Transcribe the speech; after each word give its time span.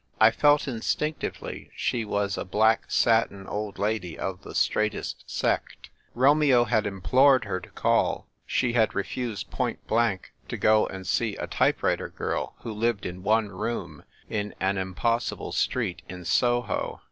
I 0.19 0.31
felt 0.31 0.67
instinctively 0.67 1.69
she 1.75 2.05
was 2.05 2.35
a 2.35 2.43
black 2.43 2.89
satin 2.89 3.45
old 3.45 3.77
lady 3.77 4.17
of 4.17 4.41
the 4.41 4.55
straightest 4.55 5.23
sect; 5.29 5.91
Romeo 6.15 6.63
had 6.63 6.87
implored 6.87 7.45
her 7.45 7.59
to 7.59 7.69
call; 7.69 8.25
she 8.47 8.73
had 8.73 8.95
refused 8.95 9.51
point 9.51 9.85
blank 9.85 10.33
to 10.49 10.57
go 10.57 10.87
and 10.87 11.05
see 11.05 11.35
a 11.35 11.45
type 11.45 11.83
writer 11.83 12.09
girl 12.09 12.55
who 12.61 12.73
lived 12.73 13.05
in 13.05 13.21
one 13.21 13.49
room 13.49 14.01
in 14.27 14.55
an 14.59 14.79
impossible 14.79 15.51
street 15.51 16.01
in 16.09 16.25
Soho. 16.25 16.99